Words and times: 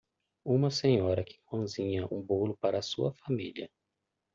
Uma 0.43 0.71
senhora 0.71 1.23
que 1.23 1.37
cozinha 1.45 2.07
um 2.11 2.23
bolo 2.23 2.57
para 2.57 2.81
sua 2.81 3.13
família. 3.13 3.69